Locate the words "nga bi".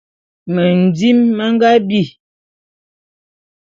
1.53-2.01